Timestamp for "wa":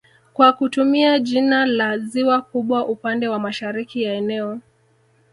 3.27-3.39